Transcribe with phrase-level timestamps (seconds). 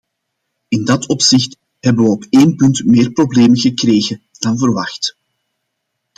[0.69, 5.15] In dat opzicht hebben we op één punt meer problemen gekregen dan verwacht.